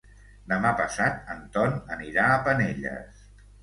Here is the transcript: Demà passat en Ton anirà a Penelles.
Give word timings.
Demà 0.53 0.71
passat 0.79 1.31
en 1.35 1.45
Ton 1.59 1.79
anirà 1.99 2.29
a 2.33 2.43
Penelles. 2.51 3.27